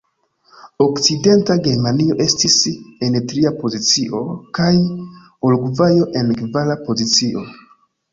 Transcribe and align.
Okcidenta 0.83 1.57
Germanio 1.65 2.15
estis 2.25 2.55
en 3.07 3.17
tria 3.31 3.51
pozicio, 3.57 4.21
kaj 4.61 4.71
Urugvajo 5.51 6.09
en 6.23 6.33
kvara 6.41 6.79
pozicio. 6.89 7.45